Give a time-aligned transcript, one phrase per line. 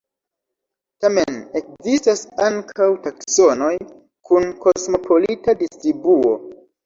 [1.03, 3.69] Tamen ekzistas ankaŭ taksonoj
[4.29, 6.35] kun kosmopolita distribuo.